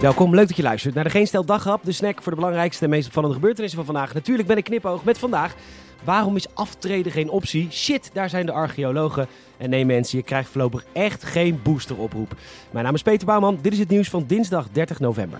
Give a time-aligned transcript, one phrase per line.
[0.00, 2.84] Welkom, leuk dat je luistert naar de Geen Stel Daghap, de snack voor de belangrijkste
[2.84, 4.14] en meest opvallende gebeurtenissen van vandaag.
[4.14, 5.54] Natuurlijk ben ik knipoog met vandaag.
[6.04, 7.68] Waarom is aftreden geen optie?
[7.70, 9.26] Shit, daar zijn de archeologen.
[9.56, 12.34] En nee mensen, je krijgt voorlopig echt geen boosteroproep.
[12.70, 15.38] Mijn naam is Peter Bouwman, dit is het nieuws van dinsdag 30 november.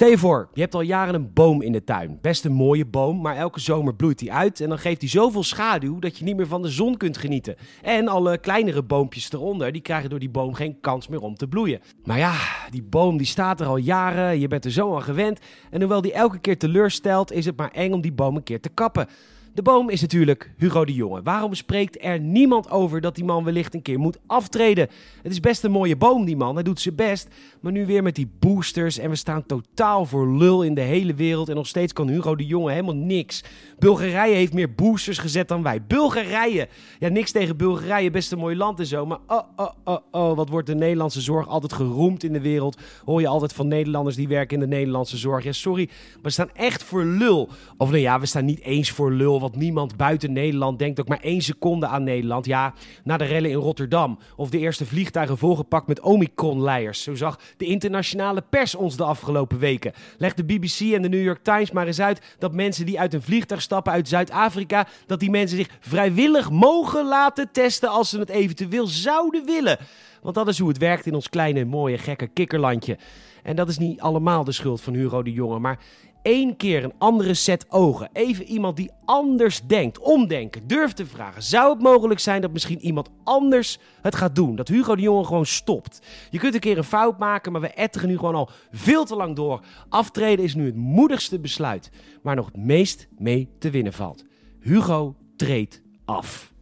[0.00, 2.18] Stel je voor, je hebt al jaren een boom in de tuin.
[2.20, 5.42] Best een mooie boom, maar elke zomer bloeit die uit en dan geeft hij zoveel
[5.42, 7.56] schaduw dat je niet meer van de zon kunt genieten.
[7.82, 11.48] En alle kleinere boompjes eronder, die krijgen door die boom geen kans meer om te
[11.48, 11.80] bloeien.
[12.04, 12.34] Maar ja,
[12.70, 15.40] die boom die staat er al jaren, je bent er zo aan gewend.
[15.70, 18.60] En hoewel die elke keer teleurstelt, is het maar eng om die boom een keer
[18.60, 19.06] te kappen.
[19.54, 21.22] De boom is natuurlijk Hugo de Jonge.
[21.22, 24.88] Waarom spreekt er niemand over dat die man wellicht een keer moet aftreden?
[25.22, 26.54] Het is best een mooie boom, die man.
[26.54, 27.28] Hij doet zijn best.
[27.60, 31.14] Maar nu weer met die boosters en we staan totaal voor lul in de hele
[31.14, 31.48] wereld.
[31.48, 33.44] En nog steeds kan Hugo de Jonge helemaal niks.
[33.78, 35.82] Bulgarije heeft meer boosters gezet dan wij.
[35.82, 36.68] Bulgarije!
[36.98, 39.06] Ja, niks tegen Bulgarije, best een mooi land en zo.
[39.06, 42.80] Maar oh, oh, oh, oh, wat wordt de Nederlandse zorg altijd geroemd in de wereld.
[43.04, 45.44] Hoor je altijd van Nederlanders die werken in de Nederlandse zorg.
[45.44, 47.48] Ja, sorry, maar we staan echt voor lul.
[47.76, 51.08] Of nou ja, we staan niet eens voor lul want niemand buiten Nederland denkt ook
[51.08, 52.46] maar één seconde aan Nederland.
[52.46, 52.74] Ja,
[53.04, 57.02] na de rellen in Rotterdam of de eerste vliegtuigen volgepakt met Omicron-leiers.
[57.02, 59.92] Zo zag de internationale pers ons de afgelopen weken.
[60.18, 63.14] Leg de BBC en de New York Times maar eens uit dat mensen die uit
[63.14, 68.18] een vliegtuig stappen uit Zuid-Afrika, dat die mensen zich vrijwillig mogen laten testen als ze
[68.18, 69.78] het eventueel zouden willen.
[70.22, 72.98] Want dat is hoe het werkt in ons kleine, mooie, gekke kikkerlandje.
[73.42, 75.78] En dat is niet allemaal de schuld van Hugo de Jonge, maar
[76.22, 78.08] één keer een andere set ogen.
[78.12, 81.42] Even iemand die anders denkt, omdenken, durft te vragen.
[81.42, 84.56] Zou het mogelijk zijn dat misschien iemand anders het gaat doen?
[84.56, 86.02] Dat Hugo de Jonge gewoon stopt.
[86.30, 89.16] Je kunt een keer een fout maken, maar we etteren nu gewoon al veel te
[89.16, 89.64] lang door.
[89.88, 91.90] Aftreden is nu het moedigste besluit,
[92.22, 94.24] maar nog het meest mee te winnen valt.
[94.60, 96.52] Hugo treedt af.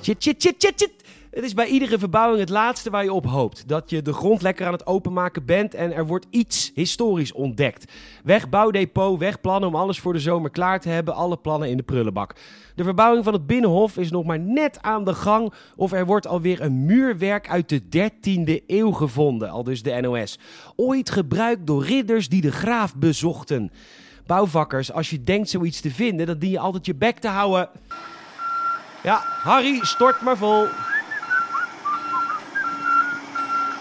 [0.00, 1.05] Chit, chit, chit, chit, chit.
[1.36, 3.68] Het is bij iedere verbouwing het laatste waar je op hoopt.
[3.68, 7.92] Dat je de grond lekker aan het openmaken bent en er wordt iets historisch ontdekt.
[8.24, 11.14] Weg bouwdepot, weg plannen om alles voor de zomer klaar te hebben.
[11.14, 12.34] Alle plannen in de prullenbak.
[12.74, 15.52] De verbouwing van het Binnenhof is nog maar net aan de gang.
[15.76, 20.38] Of er wordt alweer een muurwerk uit de 13e eeuw gevonden, al dus de NOS.
[20.76, 23.70] Ooit gebruikt door ridders die de graaf bezochten.
[24.26, 27.68] Bouwvakkers, als je denkt zoiets te vinden, dan dien je altijd je bek te houden.
[29.02, 30.66] Ja, Harry, stort maar vol.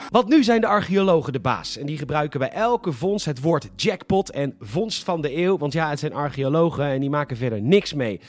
[0.10, 1.78] Want nu zijn de archeologen de baas.
[1.78, 5.58] En die gebruiken bij elke vondst het woord jackpot en vondst van de eeuw.
[5.58, 8.20] Want ja, het zijn archeologen en die maken verder niks mee.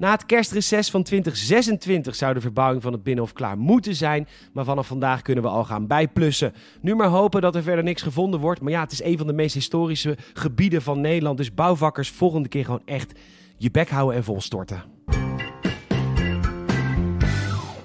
[0.00, 4.28] Na het kerstreces van 2026 zou de verbouwing van het Binnenhof klaar moeten zijn.
[4.52, 6.52] Maar vanaf vandaag kunnen we al gaan bijplussen.
[6.80, 8.60] Nu maar hopen dat er verder niks gevonden wordt.
[8.60, 11.36] Maar ja, het is een van de meest historische gebieden van Nederland.
[11.36, 13.18] Dus bouwvakkers volgende keer gewoon echt
[13.56, 14.82] je bek houden en volstorten.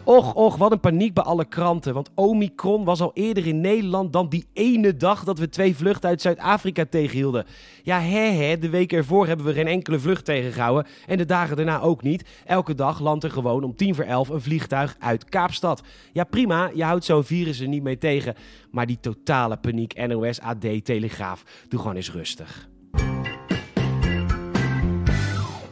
[0.05, 1.93] Och, och, wat een paniek bij alle kranten.
[1.93, 6.09] Want Omicron was al eerder in Nederland dan die ene dag dat we twee vluchten
[6.09, 7.45] uit Zuid-Afrika tegenhielden.
[7.83, 10.85] Ja, hè, hè, de week ervoor hebben we geen enkele vlucht tegengehouden.
[11.07, 12.25] En de dagen daarna ook niet.
[12.45, 15.83] Elke dag landt er gewoon om tien voor elf een vliegtuig uit Kaapstad.
[16.11, 18.35] Ja, prima, je houdt zo'n virus er niet mee tegen.
[18.71, 22.67] Maar die totale paniek, NOS, AD, Telegraaf, doe gewoon eens rustig.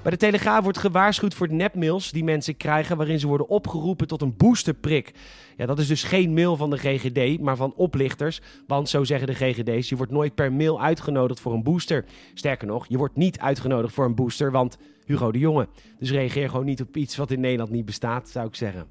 [0.04, 4.22] Bij de Telegraaf wordt gewaarschuwd voor nepmails die mensen krijgen waarin ze worden opgeroepen tot
[4.22, 5.12] een boosterprik.
[5.58, 8.42] Ja, dat is dus geen mail van de GGD, maar van oplichters.
[8.68, 12.06] Want zo zeggen de GGD's, je wordt nooit per mail uitgenodigd voor een booster.
[12.34, 15.68] Sterker nog, je wordt niet uitgenodigd voor een booster, want Hugo de Jonge.
[16.00, 18.88] Dus reageer gewoon niet op iets wat in Nederland niet bestaat, zou ik zeggen.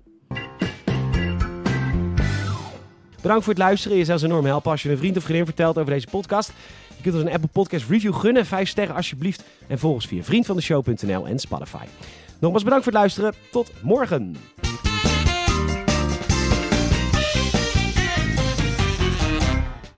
[3.22, 3.96] Bedankt voor het luisteren.
[3.96, 6.52] Je zou enorm helpen als je een vriend of vriendin vertelt over deze podcast.
[7.02, 8.46] Je kunt ons een Apple Podcast review gunnen.
[8.46, 9.44] Vijf sterren alsjeblieft.
[9.66, 11.84] En volg ons via vriendvandeshow.nl en Spotify.
[12.40, 13.34] Nogmaals bedankt voor het luisteren.
[13.50, 14.36] Tot morgen.